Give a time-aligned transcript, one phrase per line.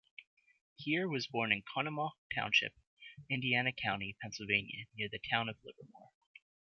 [0.79, 2.73] Kier was born in Conemaugh Township,
[3.29, 6.09] Indiana County, Pennsylvania near the town of Livermore.